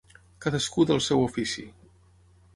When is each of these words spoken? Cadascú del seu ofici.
Cadascú 0.45 0.85
del 0.93 1.03
seu 1.09 1.23
ofici. 1.27 1.67